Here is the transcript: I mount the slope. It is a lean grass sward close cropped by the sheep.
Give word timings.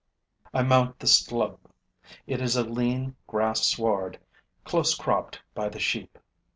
I 0.51 0.63
mount 0.63 0.97
the 0.97 1.05
slope. 1.05 1.69
It 2.25 2.41
is 2.41 2.55
a 2.55 2.63
lean 2.63 3.17
grass 3.27 3.63
sward 3.67 4.17
close 4.63 4.95
cropped 4.95 5.39
by 5.53 5.69
the 5.69 5.77
sheep. 5.79 6.17